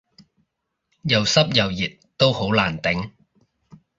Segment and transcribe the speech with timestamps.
[1.03, 3.11] 又濕又熱都好難頂